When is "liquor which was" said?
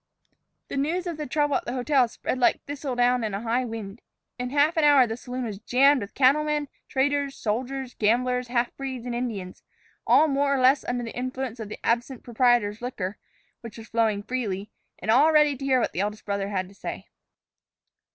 12.81-13.89